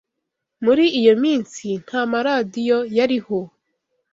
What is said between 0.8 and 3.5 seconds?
iyo minsi nta maradiyo yariho.